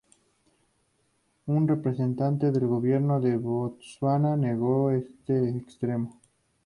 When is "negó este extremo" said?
4.35-6.19